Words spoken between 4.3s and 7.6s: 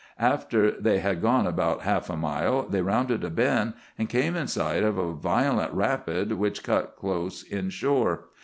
in sight of a violent rapid which cut close